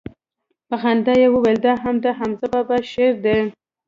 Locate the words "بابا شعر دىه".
2.53-3.41